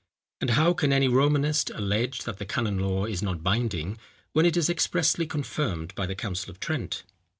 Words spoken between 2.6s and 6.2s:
law is not binding, when it is expressly confirmed by the